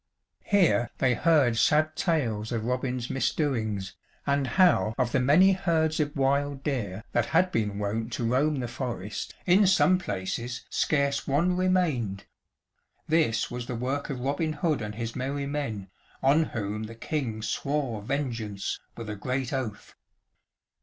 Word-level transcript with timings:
Here 0.47 0.89
they 0.97 1.13
heard 1.13 1.57
sad 1.57 1.95
tales 1.95 2.51
of 2.51 2.65
Robin's 2.65 3.07
misdoings, 3.11 3.93
and 4.25 4.47
how 4.47 4.95
of 4.97 5.11
the 5.11 5.19
many 5.19 5.51
herds 5.51 5.99
of 5.99 6.15
wild 6.15 6.63
deer 6.63 7.03
that 7.11 7.27
had 7.27 7.51
been 7.51 7.77
wont 7.77 8.11
to 8.13 8.23
roam 8.25 8.61
the 8.61 8.67
forest 8.67 9.35
in 9.45 9.67
some 9.67 9.99
places 9.99 10.65
scarce 10.71 11.27
one 11.27 11.55
remained. 11.55 12.25
This 13.07 13.51
was 13.51 13.67
the 13.67 13.75
work 13.75 14.09
of 14.09 14.21
Robin 14.21 14.53
Hood 14.53 14.81
and 14.81 14.95
his 14.95 15.15
merry 15.15 15.45
men, 15.45 15.91
on 16.23 16.45
whom 16.45 16.85
the 16.85 16.95
king 16.95 17.43
swore 17.43 18.01
vengeance 18.01 18.79
with 18.97 19.07
a 19.07 19.15
great 19.15 19.53
oath. 19.53 19.93